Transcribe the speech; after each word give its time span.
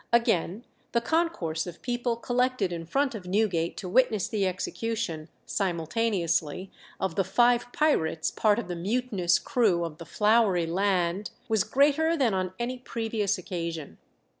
Again, 0.11 0.65
the 0.93 0.99
concourse 0.99 1.67
of 1.67 1.83
people 1.83 2.15
collected 2.15 2.73
in 2.73 2.87
front 2.87 3.13
of 3.13 3.27
Newgate 3.27 3.77
to 3.77 3.87
witness 3.87 4.27
the 4.27 4.47
execution, 4.47 5.29
simultaneously, 5.45 6.71
of 6.99 7.13
the 7.13 7.23
five 7.23 7.71
pirates, 7.71 8.31
part 8.31 8.57
of 8.57 8.67
the 8.67 8.75
mutinous 8.75 9.37
crew 9.37 9.85
of 9.85 9.99
the 9.99 10.05
'Flowery 10.07 10.65
Land,' 10.65 11.29
was 11.47 11.63
greater 11.63 12.17
than 12.17 12.33
on 12.33 12.51
any 12.59 12.79
previous 12.79 13.37
occasion. 13.37 13.99